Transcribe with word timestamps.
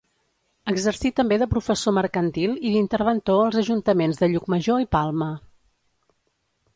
Exercí 0.71 1.09
també 1.19 1.37
de 1.41 1.47
professor 1.51 1.93
mercantil 1.97 2.55
i 2.69 2.73
d'interventor 2.77 3.41
als 3.43 3.59
ajuntaments 3.63 4.23
de 4.23 4.31
Llucmajor 4.33 4.81
i 4.85 4.89
Palma. 4.97 5.29